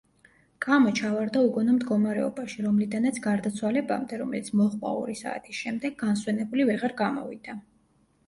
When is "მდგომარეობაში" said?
1.73-2.63